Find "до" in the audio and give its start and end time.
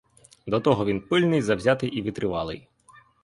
0.47-0.59